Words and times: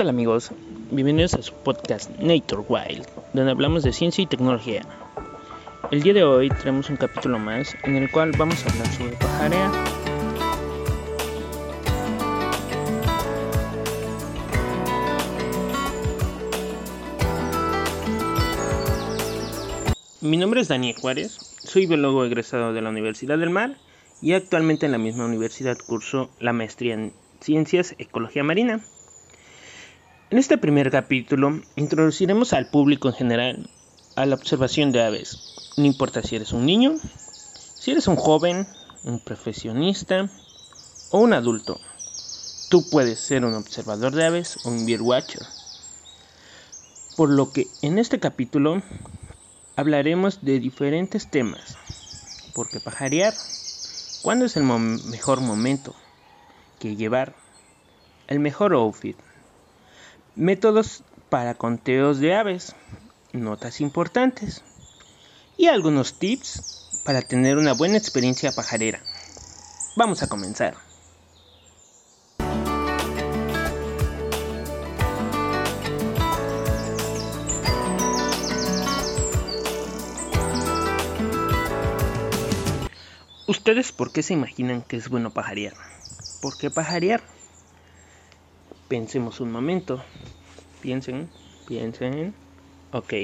tal 0.00 0.08
amigos? 0.08 0.50
Bienvenidos 0.90 1.34
a 1.34 1.42
su 1.42 1.52
podcast 1.52 2.10
Nature 2.20 2.62
Wild, 2.66 3.06
donde 3.34 3.50
hablamos 3.50 3.82
de 3.82 3.92
ciencia 3.92 4.22
y 4.22 4.26
tecnología. 4.26 4.80
El 5.90 6.02
día 6.02 6.14
de 6.14 6.24
hoy 6.24 6.48
traemos 6.48 6.88
un 6.88 6.96
capítulo 6.96 7.38
más 7.38 7.76
en 7.84 7.96
el 7.96 8.10
cual 8.10 8.32
vamos 8.38 8.64
a 8.64 8.70
hablar 8.70 8.86
sobre 8.94 9.16
pajarear. 9.16 9.70
Mi 20.22 20.38
nombre 20.38 20.62
es 20.62 20.68
Daniel 20.68 20.96
Juárez, 20.98 21.36
soy 21.58 21.84
biólogo 21.84 22.24
egresado 22.24 22.72
de 22.72 22.80
la 22.80 22.88
Universidad 22.88 23.36
del 23.36 23.50
Mar 23.50 23.76
y 24.22 24.32
actualmente 24.32 24.86
en 24.86 24.92
la 24.92 24.98
misma 24.98 25.26
universidad 25.26 25.76
curso 25.76 26.30
la 26.40 26.54
maestría 26.54 26.94
en 26.94 27.12
Ciencias 27.40 27.94
Ecología 27.98 28.42
Marina. 28.42 28.80
En 30.30 30.38
este 30.38 30.58
primer 30.58 30.92
capítulo 30.92 31.60
introduciremos 31.74 32.52
al 32.52 32.70
público 32.70 33.08
en 33.08 33.14
general 33.14 33.70
a 34.14 34.26
la 34.26 34.36
observación 34.36 34.92
de 34.92 35.02
aves. 35.02 35.40
No 35.76 35.86
importa 35.86 36.22
si 36.22 36.36
eres 36.36 36.52
un 36.52 36.64
niño, 36.64 37.00
si 37.78 37.90
eres 37.90 38.06
un 38.06 38.14
joven, 38.14 38.68
un 39.02 39.18
profesionista 39.18 40.30
o 41.10 41.18
un 41.18 41.32
adulto. 41.32 41.80
Tú 42.68 42.88
puedes 42.88 43.18
ser 43.18 43.44
un 43.44 43.54
observador 43.54 44.14
de 44.14 44.24
aves 44.24 44.60
o 44.62 44.68
un 44.68 44.86
birdwatcher. 44.86 45.48
Por 47.16 47.30
lo 47.30 47.50
que 47.50 47.72
en 47.82 47.98
este 47.98 48.20
capítulo 48.20 48.82
hablaremos 49.74 50.44
de 50.44 50.60
diferentes 50.60 51.28
temas. 51.28 51.76
Porque 52.52 52.78
pajarear, 52.78 53.36
¿cuándo 54.22 54.44
es 54.44 54.56
el 54.56 54.62
mejor 54.62 55.40
momento? 55.40 55.96
que 56.78 56.94
llevar 56.96 57.34
el 58.28 58.38
mejor 58.38 58.72
outfit 58.72 59.16
métodos 60.36 61.02
para 61.28 61.54
conteos 61.54 62.18
de 62.18 62.34
aves, 62.34 62.74
notas 63.32 63.80
importantes 63.80 64.62
y 65.56 65.66
algunos 65.66 66.18
tips 66.18 67.02
para 67.04 67.22
tener 67.22 67.56
una 67.58 67.72
buena 67.72 67.96
experiencia 67.96 68.52
pajarera. 68.52 69.00
Vamos 69.96 70.22
a 70.22 70.28
comenzar. 70.28 70.74
¿Ustedes 83.46 83.90
por 83.90 84.12
qué 84.12 84.22
se 84.22 84.32
imaginan 84.32 84.82
que 84.82 84.96
es 84.96 85.08
bueno 85.08 85.32
pajarear? 85.32 85.74
¿Por 86.40 86.56
qué 86.56 86.70
pajarear? 86.70 87.20
Pensemos 88.90 89.38
un 89.38 89.52
momento. 89.52 90.02
Piensen, 90.80 91.28
piensen. 91.68 92.34
Ok. 92.90 93.14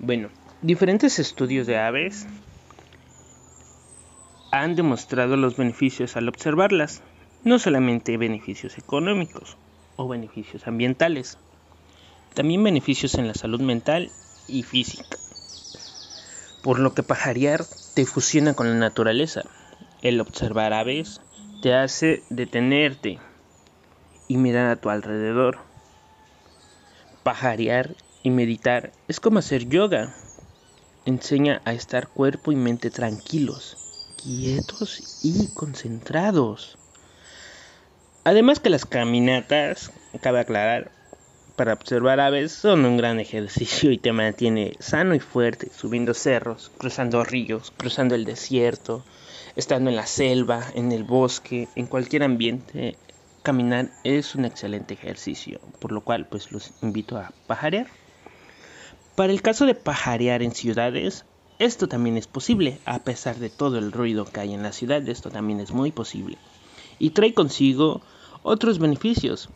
Bueno, 0.00 0.28
diferentes 0.60 1.20
estudios 1.20 1.68
de 1.68 1.78
aves 1.78 2.26
han 4.50 4.74
demostrado 4.74 5.36
los 5.36 5.56
beneficios 5.56 6.16
al 6.16 6.28
observarlas. 6.28 7.04
No 7.44 7.60
solamente 7.60 8.16
beneficios 8.16 8.76
económicos 8.76 9.56
o 9.94 10.08
beneficios 10.08 10.66
ambientales, 10.66 11.38
también 12.34 12.64
beneficios 12.64 13.14
en 13.14 13.28
la 13.28 13.34
salud 13.34 13.60
mental 13.60 14.10
y 14.48 14.64
física. 14.64 15.16
Por 16.60 16.80
lo 16.80 16.92
que 16.92 17.04
pajarear 17.04 17.66
te 17.94 18.04
fusiona 18.04 18.54
con 18.54 18.68
la 18.68 18.74
naturaleza. 18.74 19.44
El 20.02 20.20
observar 20.20 20.72
aves 20.72 21.20
te 21.62 21.72
hace 21.72 22.24
detenerte, 22.30 23.20
y 24.28 24.36
mirar 24.36 24.70
a 24.70 24.76
tu 24.76 24.90
alrededor. 24.90 25.58
Pajarear 27.22 27.94
y 28.22 28.30
meditar 28.30 28.92
es 29.08 29.20
como 29.20 29.38
hacer 29.38 29.68
yoga. 29.68 30.14
Enseña 31.04 31.62
a 31.64 31.72
estar 31.72 32.08
cuerpo 32.08 32.52
y 32.52 32.56
mente 32.56 32.90
tranquilos, 32.90 33.78
quietos 34.16 35.02
y 35.22 35.48
concentrados. 35.48 36.78
Además 38.24 38.58
que 38.58 38.70
las 38.70 38.84
caminatas, 38.84 39.92
cabe 40.20 40.40
aclarar, 40.40 40.90
para 41.54 41.72
observar 41.72 42.20
aves 42.20 42.52
son 42.52 42.84
un 42.84 42.96
gran 42.96 43.18
ejercicio 43.18 43.90
y 43.90 43.98
te 43.98 44.12
mantiene 44.12 44.74
sano 44.78 45.14
y 45.14 45.20
fuerte, 45.20 45.70
subiendo 45.74 46.12
cerros, 46.12 46.70
cruzando 46.76 47.24
ríos, 47.24 47.72
cruzando 47.76 48.14
el 48.14 48.24
desierto, 48.24 49.04
estando 49.54 49.88
en 49.88 49.96
la 49.96 50.06
selva, 50.06 50.66
en 50.74 50.92
el 50.92 51.04
bosque, 51.04 51.68
en 51.76 51.86
cualquier 51.86 52.24
ambiente 52.24 52.98
caminar 53.46 53.92
es 54.02 54.34
un 54.34 54.44
excelente 54.44 54.94
ejercicio, 54.94 55.60
por 55.78 55.92
lo 55.92 56.00
cual 56.00 56.26
pues 56.26 56.50
los 56.50 56.72
invito 56.82 57.16
a 57.16 57.32
pajarear. 57.46 57.86
Para 59.14 59.32
el 59.32 59.40
caso 59.40 59.66
de 59.66 59.76
pajarear 59.76 60.42
en 60.42 60.50
ciudades, 60.50 61.24
esto 61.60 61.86
también 61.86 62.16
es 62.16 62.26
posible, 62.26 62.80
a 62.86 63.04
pesar 63.04 63.36
de 63.36 63.48
todo 63.48 63.78
el 63.78 63.92
ruido 63.92 64.24
que 64.24 64.40
hay 64.40 64.52
en 64.52 64.64
la 64.64 64.72
ciudad, 64.72 65.08
esto 65.08 65.30
también 65.30 65.60
es 65.60 65.70
muy 65.70 65.92
posible. 65.92 66.38
Y 66.98 67.10
trae 67.10 67.34
consigo 67.34 68.00
otros 68.42 68.80
beneficios. 68.80 69.48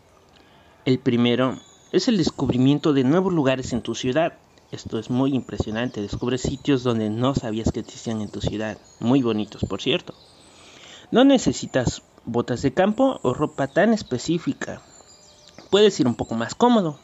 El 0.85 1.01
primero 1.01 1.59
es 1.91 2.07
el 2.07 2.17
descubrimiento 2.17 2.93
de 2.93 3.03
nuevos 3.03 3.33
lugares 3.33 3.73
en 3.73 3.83
tu 3.83 3.97
ciudad. 3.97 4.35
Esto 4.71 5.01
es 5.01 5.11
muy 5.11 5.35
impresionante, 5.35 6.01
descubres 6.01 6.43
sitios 6.43 6.85
donde 6.85 7.11
no 7.11 7.35
sabías 7.35 7.73
que 7.73 7.81
existían 7.81 8.21
en 8.21 8.31
tu 8.31 8.41
ciudad, 8.41 8.79
muy 9.01 9.21
bonitos 9.21 9.65
por 9.69 9.83
cierto. 9.83 10.15
No 11.11 11.25
necesitas 11.25 12.05
botas 12.33 12.63
de 12.63 12.73
campo 12.73 13.19
o 13.23 13.35
ropa 13.35 13.67
tan 13.67 13.93
específica. 13.93 14.81
Puedes 15.71 15.99
ir 16.01 16.07
un 16.07 16.15
poco 16.15 16.35
más 16.35 16.55
cómodo. 16.55 16.99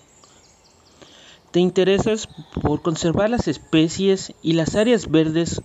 Te 1.50 1.60
interesas 1.60 2.28
por 2.62 2.82
conservar 2.82 3.30
las 3.30 3.48
especies 3.48 4.34
y 4.42 4.52
las 4.52 4.76
áreas 4.76 5.10
verdes 5.10 5.62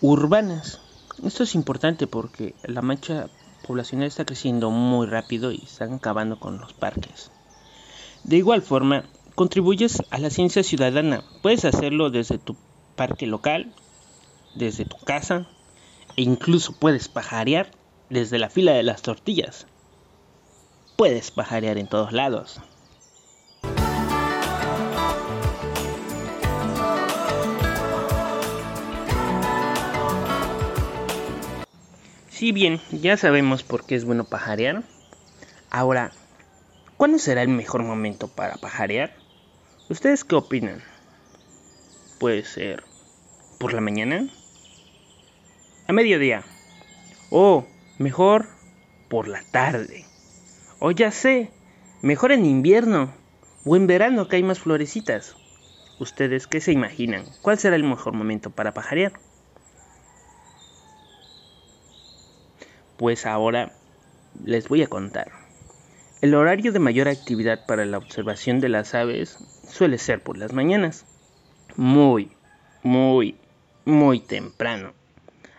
urbanas. 0.00 0.80
Esto 1.24 1.42
es 1.42 1.54
importante 1.54 2.06
porque 2.06 2.54
la 2.62 2.82
mancha 2.82 3.28
poblacional 3.66 4.06
está 4.06 4.24
creciendo 4.24 4.70
muy 4.70 5.06
rápido 5.06 5.52
y 5.52 5.62
están 5.64 5.94
acabando 5.94 6.38
con 6.38 6.58
los 6.58 6.72
parques. 6.72 7.30
De 8.24 8.36
igual 8.36 8.62
forma, 8.62 9.04
contribuyes 9.34 10.02
a 10.10 10.18
la 10.18 10.30
ciencia 10.30 10.62
ciudadana. 10.62 11.22
Puedes 11.42 11.64
hacerlo 11.64 12.10
desde 12.10 12.38
tu 12.38 12.56
parque 12.96 13.26
local, 13.26 13.72
desde 14.54 14.84
tu 14.84 14.96
casa 14.96 15.46
e 16.16 16.22
incluso 16.22 16.72
puedes 16.72 17.08
pajarear 17.08 17.70
desde 18.10 18.38
la 18.38 18.50
fila 18.50 18.72
de 18.72 18.82
las 18.82 19.02
tortillas. 19.02 19.66
Puedes 20.96 21.30
pajarear 21.30 21.78
en 21.78 21.86
todos 21.86 22.12
lados. 22.12 22.60
Si 32.30 32.52
bien 32.52 32.80
ya 32.92 33.16
sabemos 33.16 33.64
por 33.64 33.84
qué 33.84 33.96
es 33.96 34.04
bueno 34.04 34.24
pajarear, 34.24 34.84
ahora, 35.70 36.12
¿cuándo 36.96 37.18
será 37.18 37.42
el 37.42 37.48
mejor 37.48 37.82
momento 37.82 38.28
para 38.28 38.56
pajarear? 38.56 39.12
¿Ustedes 39.88 40.22
qué 40.22 40.36
opinan? 40.36 40.82
Puede 42.20 42.44
ser 42.44 42.84
por 43.58 43.72
la 43.72 43.80
mañana, 43.80 44.28
a 45.88 45.92
mediodía, 45.92 46.44
o 47.30 47.66
Mejor 47.98 48.46
por 49.08 49.26
la 49.26 49.42
tarde. 49.50 50.04
O 50.78 50.92
ya 50.92 51.10
sé, 51.10 51.50
mejor 52.00 52.30
en 52.30 52.46
invierno 52.46 53.12
o 53.64 53.74
en 53.74 53.88
verano 53.88 54.28
que 54.28 54.36
hay 54.36 54.44
más 54.44 54.60
florecitas. 54.60 55.36
¿Ustedes 55.98 56.46
qué 56.46 56.60
se 56.60 56.70
imaginan? 56.70 57.24
¿Cuál 57.42 57.58
será 57.58 57.74
el 57.74 57.82
mejor 57.82 58.12
momento 58.12 58.50
para 58.50 58.72
pajarear? 58.72 59.14
Pues 62.96 63.26
ahora 63.26 63.72
les 64.44 64.68
voy 64.68 64.82
a 64.82 64.86
contar. 64.86 65.32
El 66.20 66.36
horario 66.36 66.70
de 66.70 66.78
mayor 66.78 67.08
actividad 67.08 67.66
para 67.66 67.84
la 67.84 67.98
observación 67.98 68.60
de 68.60 68.68
las 68.68 68.94
aves 68.94 69.38
suele 69.66 69.98
ser 69.98 70.22
por 70.22 70.38
las 70.38 70.52
mañanas. 70.52 71.04
Muy, 71.76 72.30
muy, 72.84 73.34
muy 73.84 74.20
temprano 74.20 74.97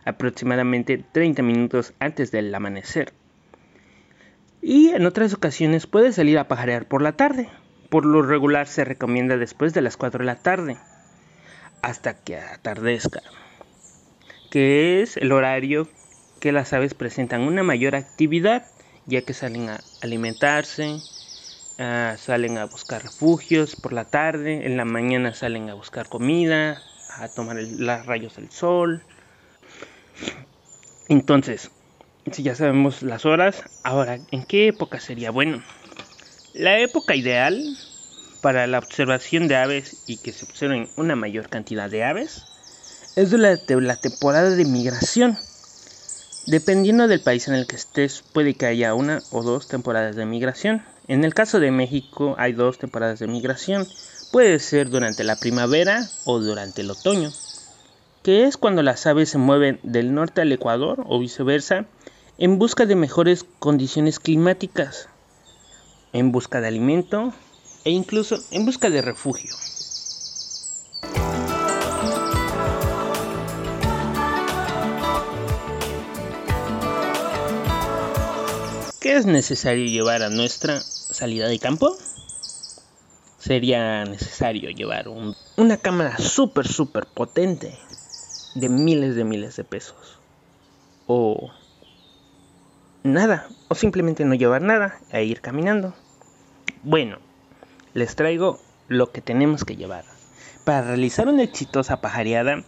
aproximadamente 0.06 1.04
30 1.12 1.42
minutos 1.44 1.94
antes 2.00 2.32
del 2.32 2.54
amanecer. 2.54 3.14
Y 4.62 4.90
en 4.90 5.06
otras 5.06 5.34
ocasiones 5.34 5.88
puede 5.88 6.12
salir 6.12 6.38
a 6.38 6.48
pajarear 6.48 6.88
por 6.88 7.02
la 7.02 7.14
tarde. 7.14 7.50
Por 7.90 8.06
lo 8.06 8.22
regular 8.22 8.68
se 8.68 8.86
recomienda 8.86 9.38
después 9.38 9.74
de 9.74 9.82
las 9.82 9.98
4 9.98 10.20
de 10.20 10.26
la 10.26 10.36
tarde, 10.36 10.78
hasta 11.82 12.14
que 12.14 12.38
atardezca, 12.38 13.22
que 14.52 15.02
es 15.02 15.18
el 15.18 15.32
horario 15.32 15.88
que 16.40 16.52
las 16.52 16.74
aves 16.74 16.94
presentan 16.94 17.42
una 17.42 17.64
mayor 17.64 17.96
actividad, 17.96 18.68
ya 19.06 19.24
que 19.24 19.34
salen 19.34 19.70
a 19.70 19.80
alimentarse, 20.02 21.02
ah, 21.80 22.16
salen 22.18 22.58
a 22.58 22.66
buscar 22.66 23.02
refugios 23.02 23.76
por 23.76 23.94
la 23.94 24.06
tarde, 24.06 24.66
en 24.66 24.78
la 24.78 24.86
mañana 24.86 25.34
salen 25.34 25.70
a 25.70 25.74
buscar 25.74 26.10
comida, 26.10 26.84
a 27.10 27.28
tomar 27.30 27.58
los 27.58 28.06
rayos 28.06 28.36
del 28.36 28.52
sol, 28.52 29.04
entonces, 31.10 31.72
si 32.32 32.44
ya 32.44 32.54
sabemos 32.56 33.02
las 33.02 33.26
horas, 33.26 33.64
ahora, 33.84 34.20
¿en 34.30 34.44
qué 34.44 34.68
época 34.68 35.00
sería 35.00 35.32
bueno? 35.32 35.64
La 36.54 36.80
época 36.80 37.16
ideal 37.16 37.78
para 38.42 38.68
la 38.68 38.78
observación 38.78 39.48
de 39.48 39.56
aves 39.56 39.98
y 40.06 40.18
que 40.18 40.34
se 40.34 40.46
observen 40.46 40.90
una 40.96 41.16
mayor 41.16 41.50
cantidad 41.50 41.90
de 41.90 42.04
aves 42.04 42.46
es 43.16 43.32
durante 43.32 43.80
la 43.82 43.96
temporada 43.96 44.52
de 44.52 44.66
migración. 44.66 45.40
Dependiendo 46.46 47.08
del 47.08 47.22
país 47.22 47.48
en 47.48 47.56
el 47.56 47.66
que 47.66 47.76
estés, 47.76 48.24
puede 48.32 48.54
que 48.54 48.68
haya 48.68 48.94
una 48.94 49.24
o 49.32 49.44
dos 49.44 49.68
temporadas 49.68 50.16
de 50.16 50.26
migración. 50.26 50.84
En 51.08 51.24
el 51.24 51.34
caso 51.34 51.60
de 51.60 51.72
México 51.72 52.36
hay 52.38 52.54
dos 52.54 52.78
temporadas 52.78 53.20
de 53.20 53.28
migración. 53.28 53.90
Puede 54.32 54.60
ser 54.60 54.90
durante 54.90 55.24
la 55.24 55.40
primavera 55.40 56.12
o 56.24 56.40
durante 56.40 56.82
el 56.82 56.92
otoño, 56.92 57.34
que 58.24 58.44
es 58.44 58.58
cuando 58.58 58.84
las 58.84 59.06
aves 59.06 59.30
se 59.30 59.38
mueven 59.38 59.80
del 59.84 60.14
norte 60.14 60.42
al 60.42 60.52
Ecuador 60.52 61.04
o 61.08 61.20
viceversa 61.20 61.86
en 62.38 62.60
busca 62.60 62.86
de 62.86 62.96
mejores 62.96 63.46
condiciones 63.60 64.20
climáticas, 64.20 65.08
en 66.14 66.32
busca 66.32 66.62
de 66.62 66.68
alimento 66.68 67.34
e 67.86 67.92
incluso 67.92 68.38
en 68.52 68.66
busca 68.66 68.90
de 68.90 69.02
refugio. 69.02 69.56
¿Qué 79.00 79.16
es 79.16 79.26
necesario 79.26 79.86
llevar 79.86 80.24
a 80.24 80.30
nuestra 80.30 80.82
salida 80.82 81.48
de 81.48 81.58
campo? 81.58 81.98
Sería 83.38 84.04
necesario 84.04 84.70
llevar 84.72 85.08
una 85.56 85.78
cámara 85.78 86.18
súper, 86.18 86.68
súper 86.68 87.06
potente 87.06 87.78
de 88.60 88.70
miles 88.70 89.16
de 89.16 89.24
miles 89.24 89.56
de 89.56 89.64
pesos. 89.64 90.20
O 91.08 91.52
nada, 93.04 93.48
o 93.68 93.76
simplemente 93.76 94.26
no 94.26 94.36
llevar 94.36 94.62
nada 94.62 95.00
e 95.12 95.24
ir 95.24 95.42
caminando. 95.42 95.94
Bueno, 96.84 97.18
les 97.94 98.16
traigo 98.16 98.60
lo 98.88 99.12
que 99.12 99.22
tenemos 99.22 99.64
que 99.66 99.76
llevar. 99.76 100.06
Para 100.66 100.82
realizar 100.82 101.28
una 101.28 101.44
exitosa 101.44 102.02
pajareada 102.02 102.64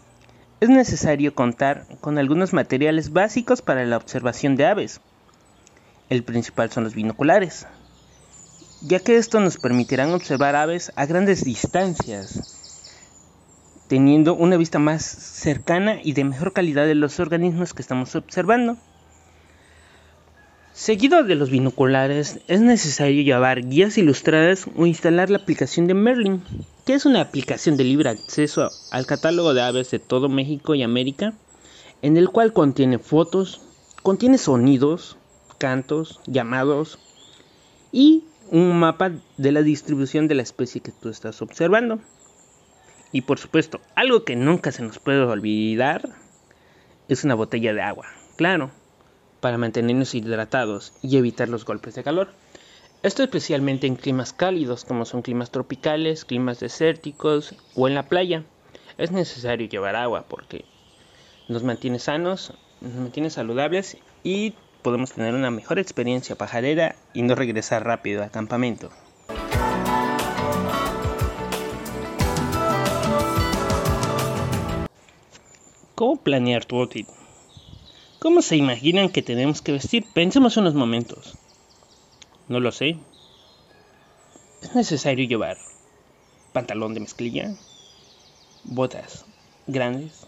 es 0.59 0.69
necesario 0.69 1.35
contar 1.35 1.85
con 2.01 2.17
algunos 2.17 2.53
materiales 2.53 3.13
básicos 3.13 3.61
para 3.61 3.85
la 3.85 3.97
observación 3.97 4.55
de 4.55 4.65
aves 4.65 5.01
el 6.11 6.25
principal 6.25 6.69
son 6.69 6.83
los 6.83 6.93
binoculares, 6.93 7.65
ya 8.81 8.99
que 8.99 9.15
esto 9.15 9.39
nos 9.39 9.55
permitirán 9.55 10.11
observar 10.11 10.57
aves 10.57 10.91
a 10.97 11.05
grandes 11.05 11.45
distancias, 11.45 12.60
teniendo 13.91 14.35
una 14.35 14.55
vista 14.55 14.79
más 14.79 15.03
cercana 15.03 15.99
y 16.01 16.13
de 16.13 16.23
mejor 16.23 16.53
calidad 16.53 16.85
de 16.85 16.95
los 16.95 17.19
organismos 17.19 17.73
que 17.73 17.81
estamos 17.81 18.15
observando. 18.15 18.77
Seguido 20.71 21.25
de 21.25 21.35
los 21.35 21.49
binoculares, 21.49 22.39
es 22.47 22.61
necesario 22.61 23.21
llevar 23.21 23.67
guías 23.67 23.97
ilustradas 23.97 24.65
o 24.77 24.85
instalar 24.85 25.29
la 25.29 25.39
aplicación 25.39 25.87
de 25.87 25.93
Merlin, 25.93 26.41
que 26.85 26.93
es 26.93 27.05
una 27.05 27.19
aplicación 27.19 27.75
de 27.75 27.83
libre 27.83 28.07
acceso 28.07 28.69
al 28.91 29.05
catálogo 29.05 29.53
de 29.53 29.61
aves 29.61 29.91
de 29.91 29.99
todo 29.99 30.29
México 30.29 30.73
y 30.73 30.83
América, 30.83 31.33
en 32.01 32.15
el 32.15 32.29
cual 32.29 32.53
contiene 32.53 32.97
fotos, 32.97 33.59
contiene 34.03 34.37
sonidos, 34.37 35.17
cantos, 35.57 36.21
llamados 36.27 36.97
y 37.91 38.23
un 38.51 38.79
mapa 38.79 39.11
de 39.35 39.51
la 39.51 39.63
distribución 39.63 40.29
de 40.29 40.35
la 40.35 40.43
especie 40.43 40.79
que 40.79 40.93
tú 40.93 41.09
estás 41.09 41.41
observando. 41.41 41.99
Y 43.11 43.21
por 43.21 43.39
supuesto, 43.39 43.81
algo 43.95 44.23
que 44.23 44.35
nunca 44.35 44.71
se 44.71 44.83
nos 44.83 44.99
puede 44.99 45.19
olvidar 45.21 46.09
es 47.09 47.23
una 47.23 47.35
botella 47.35 47.73
de 47.73 47.81
agua, 47.81 48.07
claro, 48.37 48.71
para 49.41 49.57
mantenernos 49.57 50.15
hidratados 50.15 50.93
y 51.01 51.17
evitar 51.17 51.49
los 51.49 51.65
golpes 51.65 51.95
de 51.95 52.03
calor. 52.03 52.29
Esto 53.03 53.23
especialmente 53.23 53.87
en 53.87 53.95
climas 53.95 54.31
cálidos 54.31 54.85
como 54.85 55.05
son 55.05 55.23
climas 55.23 55.51
tropicales, 55.51 56.23
climas 56.23 56.59
desérticos 56.59 57.55
o 57.75 57.87
en 57.87 57.95
la 57.95 58.07
playa. 58.07 58.43
Es 58.97 59.11
necesario 59.11 59.67
llevar 59.67 59.95
agua 59.95 60.25
porque 60.29 60.65
nos 61.49 61.63
mantiene 61.63 61.99
sanos, 61.99 62.53
nos 62.79 62.93
mantiene 62.93 63.29
saludables 63.29 63.97
y 64.23 64.53
podemos 64.83 65.11
tener 65.13 65.33
una 65.33 65.51
mejor 65.51 65.79
experiencia 65.79 66.35
pajarera 66.35 66.95
y 67.13 67.23
no 67.23 67.35
regresar 67.35 67.83
rápido 67.83 68.23
al 68.23 68.31
campamento. 68.31 68.91
¿Cómo 76.01 76.15
planear 76.15 76.65
tu 76.65 76.77
outfit? 76.77 77.07
¿Cómo 78.17 78.41
se 78.41 78.55
imaginan 78.55 79.09
que 79.09 79.21
tenemos 79.21 79.61
que 79.61 79.71
vestir? 79.71 80.03
Pensemos 80.15 80.57
unos 80.57 80.73
momentos. 80.73 81.37
No 82.47 82.59
lo 82.59 82.71
sé. 82.71 82.97
Es 84.63 84.73
necesario 84.73 85.27
llevar 85.27 85.59
pantalón 86.53 86.95
de 86.95 87.01
mezclilla, 87.01 87.53
botas 88.63 89.27
grandes, 89.67 90.25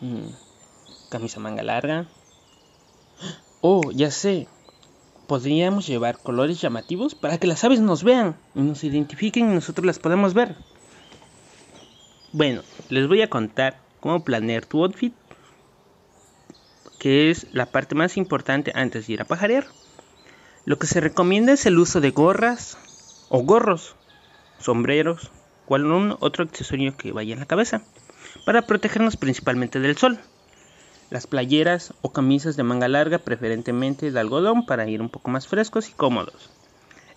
mm, 0.00 0.30
camisa 1.10 1.38
manga 1.38 1.62
larga, 1.62 2.08
Oh, 3.60 3.90
ya 3.92 4.10
sé. 4.10 4.46
Podríamos 5.26 5.86
llevar 5.86 6.16
colores 6.16 6.62
llamativos 6.62 7.14
para 7.14 7.36
que 7.36 7.46
las 7.46 7.62
aves 7.62 7.80
nos 7.80 8.02
vean 8.04 8.38
y 8.54 8.60
nos 8.60 8.82
identifiquen 8.84 9.50
y 9.50 9.54
nosotros 9.54 9.84
las 9.84 9.98
podamos 9.98 10.32
ver. 10.32 10.56
Bueno, 12.32 12.62
les 12.88 13.06
voy 13.06 13.20
a 13.20 13.28
contar 13.28 13.85
cómo 14.06 14.22
planear 14.22 14.64
tu 14.64 14.84
outfit, 14.84 15.12
que 17.00 17.32
es 17.32 17.48
la 17.52 17.66
parte 17.66 17.96
más 17.96 18.16
importante 18.16 18.70
antes 18.76 19.06
de 19.06 19.14
ir 19.14 19.20
a 19.20 19.24
pajarear. 19.24 19.66
Lo 20.64 20.78
que 20.78 20.86
se 20.86 21.00
recomienda 21.00 21.52
es 21.52 21.66
el 21.66 21.76
uso 21.76 22.00
de 22.00 22.12
gorras 22.12 22.78
o 23.30 23.42
gorros, 23.42 23.96
sombreros, 24.60 25.32
algún 25.68 26.16
otro 26.20 26.44
accesorio 26.44 26.96
que 26.96 27.10
vaya 27.10 27.32
en 27.32 27.40
la 27.40 27.46
cabeza, 27.46 27.82
para 28.44 28.62
protegernos 28.62 29.16
principalmente 29.16 29.80
del 29.80 29.96
sol 29.96 30.20
las 31.10 31.26
playeras 31.26 31.92
o 32.02 32.12
camisas 32.12 32.56
de 32.56 32.62
manga 32.62 32.86
larga, 32.86 33.18
preferentemente 33.18 34.12
de 34.12 34.20
algodón, 34.20 34.66
para 34.66 34.88
ir 34.88 35.00
un 35.00 35.08
poco 35.08 35.30
más 35.30 35.48
frescos 35.48 35.88
y 35.88 35.92
cómodos. 35.92 36.50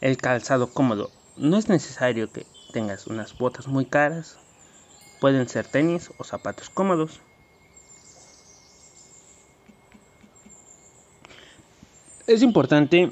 El 0.01 0.17
calzado 0.17 0.73
cómodo. 0.73 1.11
No 1.37 1.57
es 1.57 1.69
necesario 1.69 2.31
que 2.31 2.47
tengas 2.73 3.05
unas 3.05 3.37
botas 3.37 3.67
muy 3.67 3.85
caras. 3.85 4.37
Pueden 5.19 5.49
ser 5.49 5.67
tenis 5.67 6.11
o 6.17 6.23
zapatos 6.23 6.69
cómodos. 6.69 7.19
Es 12.27 12.41
importante 12.41 13.11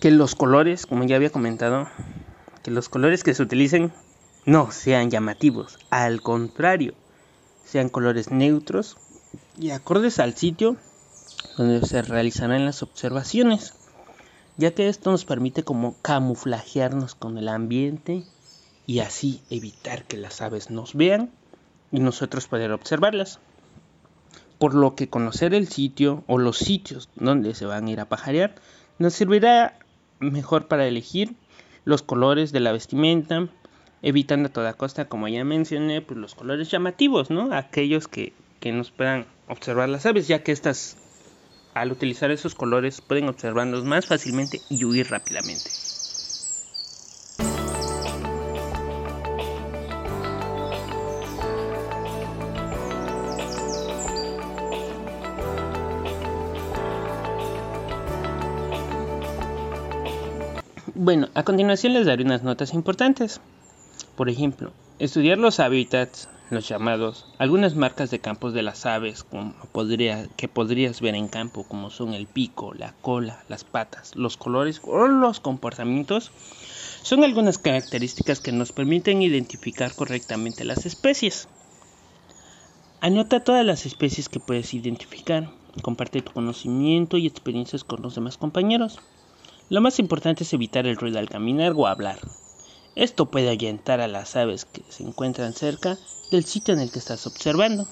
que 0.00 0.10
los 0.10 0.34
colores, 0.34 0.86
como 0.86 1.04
ya 1.04 1.16
había 1.16 1.30
comentado, 1.30 1.88
que 2.62 2.70
los 2.70 2.88
colores 2.88 3.24
que 3.24 3.34
se 3.34 3.42
utilicen 3.42 3.92
no 4.44 4.70
sean 4.70 5.10
llamativos. 5.10 5.78
Al 5.90 6.20
contrario, 6.20 6.94
sean 7.64 7.88
colores 7.88 8.30
neutros 8.30 8.96
y 9.58 9.70
acordes 9.70 10.18
al 10.18 10.36
sitio 10.36 10.76
donde 11.56 11.84
se 11.86 12.02
realizarán 12.02 12.64
las 12.64 12.82
observaciones, 12.82 13.74
ya 14.56 14.72
que 14.72 14.88
esto 14.88 15.10
nos 15.10 15.24
permite 15.24 15.64
como 15.64 15.96
camuflajearnos 16.02 17.14
con 17.14 17.38
el 17.38 17.48
ambiente 17.48 18.24
y 18.86 19.00
así 19.00 19.40
evitar 19.50 20.04
que 20.04 20.16
las 20.16 20.40
aves 20.40 20.70
nos 20.70 20.94
vean 20.94 21.30
y 21.92 22.00
nosotros 22.00 22.46
poder 22.46 22.72
observarlas. 22.72 23.40
Por 24.58 24.74
lo 24.74 24.94
que 24.94 25.08
conocer 25.08 25.52
el 25.52 25.68
sitio 25.68 26.24
o 26.26 26.38
los 26.38 26.58
sitios 26.58 27.10
donde 27.14 27.54
se 27.54 27.66
van 27.66 27.86
a 27.86 27.90
ir 27.90 28.00
a 28.00 28.08
pajarear 28.08 28.54
nos 28.98 29.14
servirá 29.14 29.78
mejor 30.18 30.68
para 30.68 30.86
elegir 30.86 31.34
los 31.84 32.02
colores 32.02 32.52
de 32.52 32.60
la 32.60 32.72
vestimenta, 32.72 33.48
evitando 34.02 34.48
a 34.48 34.52
toda 34.52 34.74
costa, 34.74 35.08
como 35.08 35.28
ya 35.28 35.44
mencioné, 35.44 36.00
pues 36.00 36.18
los 36.18 36.34
colores 36.34 36.70
llamativos, 36.70 37.30
¿no? 37.30 37.52
Aquellos 37.52 38.08
que 38.08 38.32
que 38.60 38.72
nos 38.72 38.90
puedan 38.90 39.26
observar 39.48 39.88
las 39.88 40.06
aves, 40.06 40.28
ya 40.28 40.42
que 40.42 40.52
estas, 40.52 40.96
al 41.74 41.92
utilizar 41.92 42.30
esos 42.30 42.54
colores, 42.54 43.00
pueden 43.00 43.28
observarnos 43.28 43.84
más 43.84 44.06
fácilmente 44.06 44.62
y 44.68 44.84
huir 44.84 45.10
rápidamente. 45.10 45.70
Bueno, 61.06 61.28
a 61.34 61.44
continuación 61.44 61.92
les 61.92 62.04
daré 62.04 62.24
unas 62.24 62.42
notas 62.42 62.74
importantes. 62.74 63.40
Por 64.16 64.28
ejemplo, 64.28 64.72
estudiar 64.98 65.38
los 65.38 65.60
hábitats 65.60 66.28
los 66.50 66.66
llamados, 66.68 67.26
algunas 67.38 67.76
marcas 67.76 68.10
de 68.10 68.18
campos 68.18 68.54
de 68.54 68.64
las 68.64 68.86
aves 68.86 69.22
como 69.22 69.54
podría, 69.70 70.26
que 70.36 70.48
podrías 70.48 71.00
ver 71.00 71.14
en 71.14 71.28
campo, 71.28 71.62
como 71.62 71.90
son 71.90 72.12
el 72.12 72.26
pico, 72.26 72.74
la 72.74 72.92
cola, 73.02 73.44
las 73.48 73.62
patas, 73.62 74.16
los 74.16 74.36
colores 74.36 74.80
o 74.82 75.06
los 75.06 75.38
comportamientos, 75.38 76.32
son 77.02 77.22
algunas 77.22 77.58
características 77.58 78.40
que 78.40 78.50
nos 78.50 78.72
permiten 78.72 79.22
identificar 79.22 79.94
correctamente 79.94 80.64
las 80.64 80.86
especies. 80.86 81.46
Anota 83.00 83.44
todas 83.44 83.64
las 83.64 83.86
especies 83.86 84.28
que 84.28 84.40
puedes 84.40 84.74
identificar. 84.74 85.52
Comparte 85.82 86.20
tu 86.20 86.32
conocimiento 86.32 87.16
y 87.16 87.28
experiencias 87.28 87.84
con 87.84 88.02
los 88.02 88.16
demás 88.16 88.36
compañeros. 88.36 88.98
Lo 89.68 89.80
más 89.80 89.98
importante 89.98 90.44
es 90.44 90.52
evitar 90.52 90.86
el 90.86 90.96
ruido 90.96 91.18
al 91.18 91.28
caminar 91.28 91.72
o 91.74 91.88
hablar. 91.88 92.20
Esto 92.94 93.26
puede 93.26 93.48
ahuyentar 93.48 94.00
a 94.00 94.06
las 94.06 94.36
aves 94.36 94.64
que 94.64 94.84
se 94.88 95.02
encuentran 95.02 95.54
cerca 95.54 95.98
del 96.30 96.44
sitio 96.44 96.72
en 96.72 96.78
el 96.78 96.92
que 96.92 97.00
estás 97.00 97.26
observando. 97.26 97.88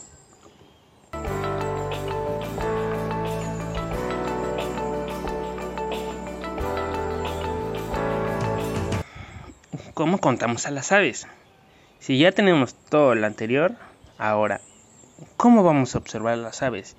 ¿Cómo 9.94 10.18
contamos 10.18 10.66
a 10.66 10.70
las 10.70 10.92
aves? 10.92 11.26
Si 11.98 12.18
ya 12.18 12.30
tenemos 12.30 12.74
todo 12.74 13.16
lo 13.16 13.26
anterior, 13.26 13.74
ahora, 14.16 14.60
¿cómo 15.36 15.64
vamos 15.64 15.96
a 15.96 15.98
observar 15.98 16.38
las 16.38 16.62
aves? 16.62 16.96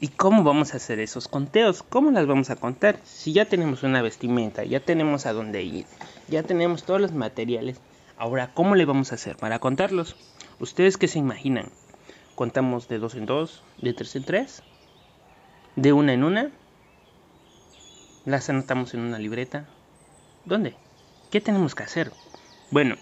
¿Y 0.00 0.08
cómo 0.08 0.44
vamos 0.44 0.72
a 0.72 0.76
hacer 0.76 1.00
esos 1.00 1.26
conteos? 1.26 1.82
¿Cómo 1.82 2.12
las 2.12 2.24
vamos 2.26 2.50
a 2.50 2.56
contar? 2.56 3.00
Si 3.02 3.32
ya 3.32 3.46
tenemos 3.46 3.82
una 3.82 4.00
vestimenta, 4.00 4.62
ya 4.62 4.78
tenemos 4.78 5.26
a 5.26 5.32
dónde 5.32 5.64
ir, 5.64 5.86
ya 6.28 6.44
tenemos 6.44 6.84
todos 6.84 7.00
los 7.00 7.12
materiales, 7.12 7.80
ahora, 8.16 8.54
¿cómo 8.54 8.76
le 8.76 8.84
vamos 8.84 9.10
a 9.10 9.16
hacer 9.16 9.36
para 9.36 9.58
contarlos? 9.58 10.14
¿Ustedes 10.60 10.98
qué 10.98 11.08
se 11.08 11.18
imaginan? 11.18 11.72
¿Contamos 12.36 12.86
de 12.86 12.98
dos 12.98 13.16
en 13.16 13.26
dos? 13.26 13.64
¿De 13.82 13.92
tres 13.92 14.14
en 14.14 14.22
tres? 14.22 14.62
¿De 15.74 15.92
una 15.92 16.12
en 16.12 16.22
una? 16.22 16.52
¿Las 18.24 18.48
anotamos 18.50 18.94
en 18.94 19.00
una 19.00 19.18
libreta? 19.18 19.66
¿Dónde? 20.44 20.76
¿Qué 21.32 21.40
tenemos 21.40 21.74
que 21.74 21.82
hacer? 21.82 22.12
Bueno, 22.70 22.94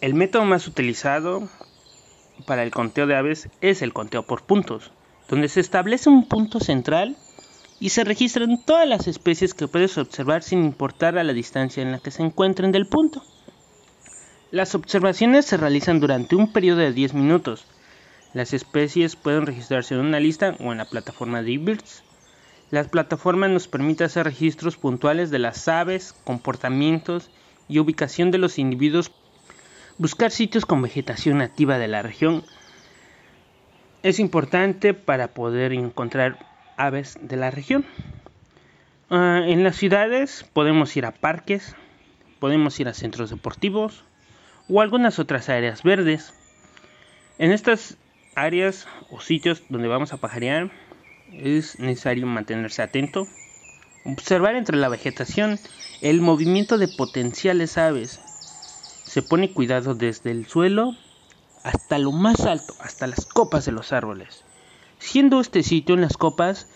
el 0.00 0.14
método 0.14 0.46
más 0.46 0.66
utilizado 0.66 1.46
para 2.46 2.62
el 2.62 2.70
conteo 2.70 3.06
de 3.06 3.16
aves 3.16 3.50
es 3.60 3.82
el 3.82 3.92
conteo 3.92 4.22
por 4.22 4.44
puntos, 4.44 4.92
donde 5.30 5.48
se 5.48 5.60
establece 5.60 6.10
un 6.10 6.26
punto 6.26 6.58
central 6.58 7.16
y 7.78 7.90
se 7.90 8.02
registran 8.02 8.62
todas 8.64 8.86
las 8.86 9.06
especies 9.06 9.54
que 9.54 9.68
puedes 9.68 9.96
observar 9.96 10.42
sin 10.42 10.64
importar 10.64 11.16
a 11.16 11.24
la 11.24 11.32
distancia 11.32 11.84
en 11.84 11.92
la 11.92 12.00
que 12.00 12.10
se 12.10 12.24
encuentren 12.24 12.72
del 12.72 12.88
punto. 12.88 13.22
Las 14.50 14.74
observaciones 14.74 15.46
se 15.46 15.56
realizan 15.56 16.00
durante 16.00 16.34
un 16.34 16.52
periodo 16.52 16.80
de 16.80 16.92
10 16.92 17.14
minutos. 17.14 17.64
Las 18.34 18.52
especies 18.52 19.14
pueden 19.14 19.46
registrarse 19.46 19.94
en 19.94 20.00
una 20.00 20.18
lista 20.18 20.56
o 20.58 20.72
en 20.72 20.78
la 20.78 20.84
plataforma 20.84 21.42
de 21.42 21.54
eBirds. 21.54 22.02
Las 22.72 22.88
plataformas 22.88 23.50
nos 23.50 23.68
permiten 23.68 24.06
hacer 24.06 24.24
registros 24.24 24.76
puntuales 24.76 25.30
de 25.30 25.38
las 25.38 25.68
aves, 25.68 26.12
comportamientos 26.24 27.30
y 27.68 27.78
ubicación 27.78 28.32
de 28.32 28.38
los 28.38 28.58
individuos. 28.58 29.12
Buscar 29.96 30.32
sitios 30.32 30.66
con 30.66 30.82
vegetación 30.82 31.38
nativa 31.38 31.78
de 31.78 31.86
la 31.86 32.02
región 32.02 32.42
es 34.02 34.18
importante 34.18 34.94
para 34.94 35.28
poder 35.28 35.72
encontrar 35.72 36.38
aves 36.76 37.18
de 37.20 37.36
la 37.36 37.50
región. 37.50 37.84
Ah, 39.10 39.42
en 39.46 39.64
las 39.64 39.76
ciudades 39.76 40.46
podemos 40.52 40.96
ir 40.96 41.04
a 41.04 41.12
parques, 41.12 41.74
podemos 42.38 42.78
ir 42.80 42.88
a 42.88 42.94
centros 42.94 43.30
deportivos 43.30 44.04
o 44.68 44.80
algunas 44.80 45.18
otras 45.18 45.48
áreas 45.48 45.82
verdes. 45.82 46.32
En 47.38 47.52
estas 47.52 47.96
áreas 48.34 48.86
o 49.10 49.20
sitios 49.20 49.62
donde 49.68 49.88
vamos 49.88 50.12
a 50.12 50.16
pajarear 50.16 50.70
es 51.32 51.78
necesario 51.78 52.26
mantenerse 52.26 52.82
atento, 52.82 53.26
observar 54.04 54.54
entre 54.54 54.76
la 54.76 54.88
vegetación 54.88 55.58
el 56.00 56.20
movimiento 56.20 56.78
de 56.78 56.88
potenciales 56.88 57.76
aves. 57.76 58.20
Se 59.04 59.22
pone 59.22 59.52
cuidado 59.52 59.94
desde 59.94 60.30
el 60.30 60.46
suelo 60.46 60.94
hasta 61.62 61.98
lo 61.98 62.12
más 62.12 62.40
alto, 62.40 62.74
hasta 62.80 63.06
las 63.06 63.26
copas 63.26 63.64
de 63.64 63.72
los 63.72 63.92
árboles, 63.92 64.44
siendo 64.98 65.40
este 65.40 65.62
sitio 65.62 65.94
en 65.94 66.00
las 66.00 66.16
copas 66.16 66.66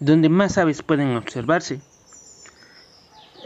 donde 0.00 0.28
más 0.28 0.58
aves 0.58 0.82
pueden 0.82 1.16
observarse. 1.16 1.80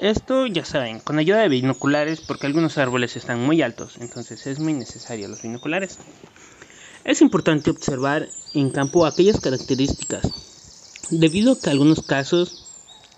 Esto 0.00 0.46
ya 0.46 0.64
saben, 0.64 1.00
con 1.00 1.18
ayuda 1.18 1.38
de 1.40 1.48
binoculares 1.48 2.20
porque 2.20 2.46
algunos 2.46 2.78
árboles 2.78 3.16
están 3.16 3.44
muy 3.44 3.62
altos, 3.62 3.96
entonces 4.00 4.46
es 4.46 4.60
muy 4.60 4.72
necesario 4.72 5.28
los 5.28 5.42
binoculares. 5.42 5.98
Es 7.04 7.20
importante 7.20 7.70
observar 7.70 8.28
en 8.54 8.70
campo 8.70 9.06
aquellas 9.06 9.40
características 9.40 10.30
debido 11.10 11.52
a 11.52 11.60
que 11.60 11.70
en 11.70 11.72
algunos 11.72 12.02
casos 12.02 12.58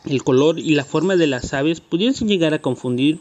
el 0.04 0.22
color 0.22 0.58
y 0.58 0.74
la 0.74 0.84
forma 0.84 1.16
de 1.16 1.26
las 1.26 1.52
aves 1.52 1.80
pudiesen 1.80 2.28
llegar 2.28 2.54
a 2.54 2.62
confundir, 2.62 3.20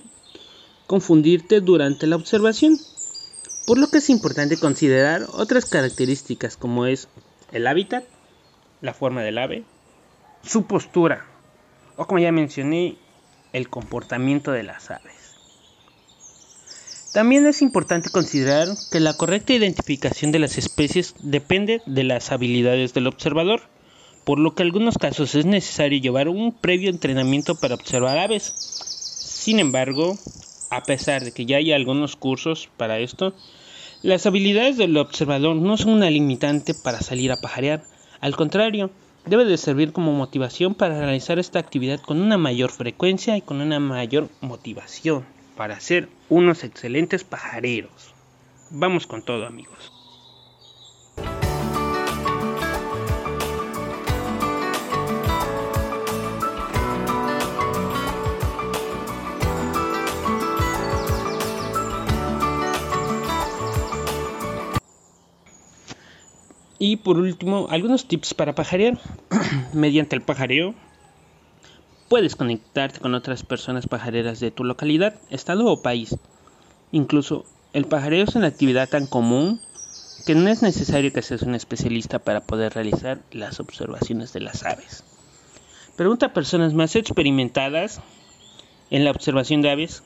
confundirte 0.87 1.59
durante 1.59 2.07
la 2.07 2.15
observación, 2.15 2.81
por 3.65 3.77
lo 3.77 3.89
que 3.89 3.99
es 3.99 4.09
importante 4.09 4.57
considerar 4.57 5.27
otras 5.33 5.65
características 5.65 6.57
como 6.57 6.85
es 6.85 7.07
el 7.51 7.67
hábitat, 7.67 8.05
la 8.81 8.93
forma 8.93 9.21
del 9.21 9.37
ave, 9.37 9.63
su 10.43 10.65
postura 10.65 11.25
o 11.95 12.05
como 12.07 12.19
ya 12.19 12.31
mencioné, 12.31 12.95
el 13.51 13.69
comportamiento 13.69 14.51
de 14.51 14.63
las 14.63 14.89
aves. 14.89 15.35
También 17.11 17.45
es 17.47 17.61
importante 17.61 18.09
considerar 18.09 18.77
que 18.89 18.99
la 18.99 19.17
correcta 19.17 19.53
identificación 19.53 20.31
de 20.31 20.39
las 20.39 20.57
especies 20.57 21.15
depende 21.19 21.81
de 21.85 22.03
las 22.03 22.31
habilidades 22.31 22.93
del 22.93 23.07
observador 23.07 23.61
por 24.29 24.37
lo 24.37 24.53
que 24.53 24.61
en 24.61 24.67
algunos 24.67 24.99
casos 24.99 25.33
es 25.33 25.47
necesario 25.47 25.99
llevar 25.99 26.29
un 26.29 26.53
previo 26.53 26.91
entrenamiento 26.91 27.55
para 27.55 27.73
observar 27.73 28.19
aves. 28.19 28.53
Sin 29.17 29.59
embargo, 29.59 30.19
a 30.69 30.83
pesar 30.83 31.23
de 31.23 31.31
que 31.31 31.45
ya 31.45 31.57
hay 31.57 31.71
algunos 31.71 32.15
cursos 32.15 32.69
para 32.77 32.99
esto, 32.99 33.33
las 34.01 34.25
habilidades 34.25 34.77
del 34.77 34.97
observador 34.97 35.55
no 35.55 35.77
son 35.77 35.91
una 35.91 36.09
limitante 36.09 36.73
para 36.73 37.01
salir 37.01 37.31
a 37.31 37.41
pajarear, 37.41 37.83
al 38.21 38.35
contrario, 38.35 38.91
debe 39.25 39.45
de 39.45 39.57
servir 39.57 39.91
como 39.91 40.13
motivación 40.13 40.75
para 40.75 40.99
realizar 40.99 41.39
esta 41.39 41.59
actividad 41.59 41.99
con 41.99 42.21
una 42.21 42.37
mayor 42.37 42.71
frecuencia 42.71 43.37
y 43.37 43.41
con 43.41 43.61
una 43.61 43.79
mayor 43.79 44.29
motivación 44.41 45.25
para 45.55 45.79
ser 45.79 46.09
unos 46.29 46.63
excelentes 46.63 47.23
pajareros. 47.23 48.13
Vamos 48.69 49.07
con 49.07 49.23
todo 49.23 49.45
amigos. 49.45 49.98
Y 66.79 66.95
por 66.95 67.17
último, 67.17 67.67
algunos 67.69 68.07
tips 68.07 68.33
para 68.33 68.55
pajarear. 68.55 68.97
Mediante 69.73 70.15
el 70.15 70.21
pajareo, 70.21 70.73
puedes 72.07 72.37
conectarte 72.37 73.01
con 73.01 73.13
otras 73.13 73.43
personas 73.43 73.85
pajareras 73.85 74.39
de 74.39 74.49
tu 74.49 74.63
localidad, 74.63 75.15
estado 75.29 75.67
o 75.67 75.81
país. 75.81 76.15
Incluso 76.93 77.45
el 77.73 77.85
pajareo 77.85 78.23
es 78.23 78.35
una 78.35 78.47
actividad 78.47 78.87
tan 78.87 79.07
común 79.07 79.59
que 80.25 80.35
no 80.35 80.49
es 80.49 80.61
necesario 80.61 81.11
que 81.11 81.21
seas 81.21 81.43
un 81.43 81.53
especialista 81.53 82.19
para 82.19 82.41
poder 82.41 82.73
realizar 82.73 83.19
las 83.31 83.59
observaciones 83.59 84.31
de 84.31 84.39
las 84.39 84.63
aves. 84.63 85.03
Pregunta 85.97 86.27
a 86.27 86.33
personas 86.33 86.73
más 86.73 86.95
experimentadas 86.95 88.01
en 88.89 89.03
la 89.03 89.11
observación 89.11 89.61
de 89.61 89.71
aves 89.71 90.03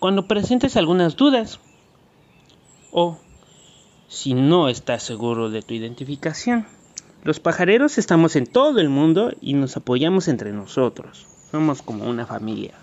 cuando 0.00 0.26
presentes 0.26 0.76
algunas 0.76 1.16
dudas 1.16 1.60
o 2.90 3.18
si 4.08 4.34
no 4.34 4.68
estás 4.68 5.02
seguro 5.02 5.50
de 5.50 5.62
tu 5.62 5.74
identificación. 5.74 6.66
Los 7.24 7.40
pajareros 7.40 7.98
estamos 7.98 8.36
en 8.36 8.46
todo 8.46 8.80
el 8.80 8.88
mundo 8.88 9.32
y 9.40 9.52
nos 9.54 9.76
apoyamos 9.76 10.28
entre 10.28 10.52
nosotros. 10.52 11.26
Somos 11.50 11.82
como 11.82 12.04
una 12.04 12.26
familia. 12.26 12.74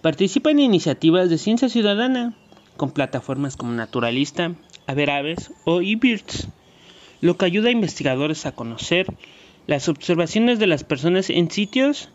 Participa 0.00 0.50
en 0.50 0.60
iniciativas 0.60 1.28
de 1.28 1.38
ciencia 1.38 1.68
ciudadana 1.68 2.34
con 2.76 2.90
plataformas 2.90 3.56
como 3.56 3.72
Naturalista, 3.72 4.54
Haber 4.86 5.10
Aves 5.10 5.52
o 5.64 5.80
eBirds, 5.80 6.48
lo 7.20 7.36
que 7.36 7.44
ayuda 7.44 7.68
a 7.68 7.72
investigadores 7.72 8.46
a 8.46 8.52
conocer 8.52 9.06
las 9.66 9.88
observaciones 9.88 10.58
de 10.58 10.66
las 10.66 10.84
personas 10.84 11.28
en 11.28 11.50
sitios 11.50 12.08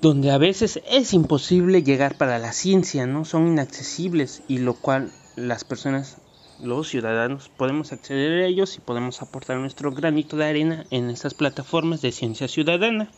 donde 0.00 0.30
a 0.30 0.38
veces 0.38 0.80
es 0.90 1.12
imposible 1.12 1.82
llegar 1.82 2.16
para 2.16 2.38
la 2.38 2.52
ciencia, 2.52 3.06
no 3.06 3.24
son 3.24 3.48
inaccesibles 3.48 4.42
y 4.48 4.58
lo 4.58 4.74
cual 4.74 5.10
las 5.38 5.64
personas, 5.64 6.20
los 6.60 6.88
ciudadanos, 6.88 7.48
podemos 7.48 7.92
acceder 7.92 8.42
a 8.42 8.46
ellos 8.46 8.76
y 8.76 8.80
podemos 8.80 9.22
aportar 9.22 9.58
nuestro 9.58 9.92
granito 9.92 10.36
de 10.36 10.46
arena 10.46 10.84
en 10.90 11.10
estas 11.10 11.34
plataformas 11.34 12.02
de 12.02 12.12
ciencia 12.12 12.48
ciudadana. 12.48 13.08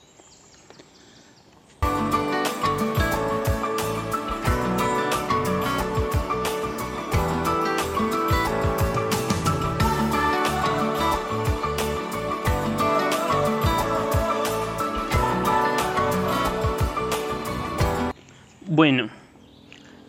Bueno, 18.66 19.08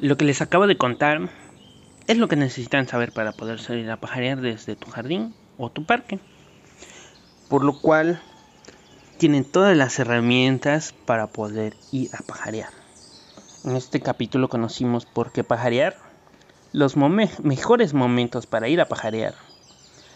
lo 0.02 0.18
que 0.18 0.26
les 0.26 0.42
acabo 0.42 0.68
de 0.68 0.78
contar 0.78 1.30
es 2.12 2.18
lo 2.18 2.28
que 2.28 2.36
necesitan 2.36 2.90
saber 2.90 3.14
para 3.14 3.32
poder 3.32 3.62
salir 3.62 3.90
a 3.90 3.96
pajarear 3.96 4.42
desde 4.42 4.76
tu 4.76 4.92
jardín 4.92 5.34
o 5.58 5.70
tu 5.70 5.86
parque. 5.86 6.20
Por 7.48 7.64
lo 7.64 7.80
cual 7.80 8.22
tienen 9.18 9.46
todas 9.46 9.78
las 9.78 9.98
herramientas 9.98 10.94
para 11.06 11.28
poder 11.28 11.74
ir 11.94 12.10
a 12.14 12.22
pajarear. 12.22 12.68
En 13.64 13.78
este 13.78 14.02
capítulo 14.02 14.50
conocimos 14.50 15.06
por 15.06 15.32
qué 15.32 15.46
pajarear, 15.46 15.96
los 16.74 16.98
mejores 16.98 17.94
momentos 17.94 18.46
para 18.46 18.68
ir 18.68 18.82
a 18.82 18.90
pajarear, 18.90 19.36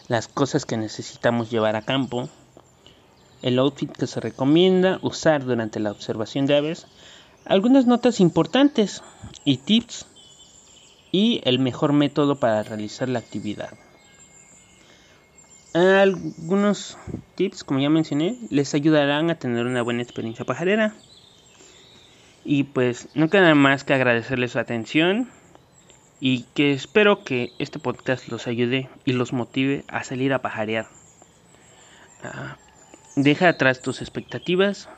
las 0.10 0.28
cosas 0.28 0.66
que 0.66 0.75
necesitamos 0.75 1.50
llevar 1.50 1.78
a 1.78 1.82
campo, 1.84 2.28
el 3.42 3.58
outfit 3.58 3.92
que 3.92 4.08
se 4.08 4.20
recomienda 4.20 5.00
usar 5.02 5.46
durante 5.46 5.80
la 5.80 5.92
observación 5.92 6.46
de 6.46 6.58
aves, 6.58 6.88
algunas 7.46 7.86
notas 7.86 8.20
importantes 8.20 9.02
y 9.46 9.58
tips 9.58 10.08
y 11.15 11.39
el 11.45 11.60
mejor 11.60 11.93
método 11.93 12.41
para 12.41 12.62
realizar 12.62 13.07
la 13.07 13.19
actividad. 13.19 13.69
Algunos 15.74 16.98
tips, 17.36 17.63
como 17.63 17.79
ya 17.79 17.89
mencioné, 17.89 18.38
les 18.50 18.74
ayudarán 18.74 19.29
a 19.29 19.39
tener 19.39 19.65
una 19.65 19.81
buena 19.81 20.03
experiencia 20.03 20.43
pajarera. 20.43 20.93
Y 22.43 22.63
pues 22.63 23.07
no 23.13 23.29
queda 23.29 23.55
más 23.55 23.86
que 23.86 23.93
agradecerles 23.93 24.51
su 24.51 24.60
atención 24.60 25.29
y 26.19 26.43
que 26.53 26.74
espero 26.74 27.24
que 27.24 27.53
este 27.60 27.79
podcast 27.79 28.27
los 28.27 28.45
ayude 28.45 28.89
y 29.05 29.13
los 29.13 29.31
motive 29.31 29.86
a 29.88 30.03
salir 30.03 30.34
a 30.34 30.41
pajarear. 30.41 30.88
Ah, 32.24 32.57
deja 33.15 33.48
atrás 33.48 33.81
tus 33.81 34.01
expectativas 34.01 34.89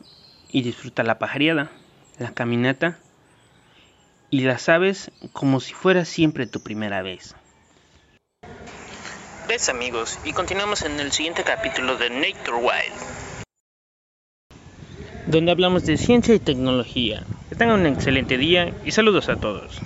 y 0.52 0.64
disfruta 0.64 1.04
la 1.04 1.20
pajareada, 1.20 1.70
la 2.18 2.32
caminata 2.32 2.98
y 4.30 4.42
las 4.42 4.70
aves 4.70 5.12
como 5.34 5.60
si 5.60 5.74
fuera 5.74 6.06
siempre 6.06 6.48
tu 6.48 6.62
primera 6.62 7.02
vez. 7.02 7.36
Ves 9.48 9.70
amigos, 9.70 10.20
y 10.26 10.34
continuamos 10.34 10.82
en 10.82 11.00
el 11.00 11.12
siguiente 11.12 11.44
capítulo 11.44 11.96
de 11.98 12.10
Nature 12.10 12.58
Wild, 12.58 13.28
donde 15.28 15.52
hablamos 15.52 15.86
de 15.86 15.98
ciencia 15.98 16.34
y 16.34 16.40
tecnología. 16.40 17.24
Que 17.50 17.56
tengan 17.56 17.82
un 17.82 17.86
excelente 17.86 18.38
día 18.38 18.74
y 18.86 18.92
saludos 18.92 19.30
a 19.30 19.36
todos. 19.38 19.80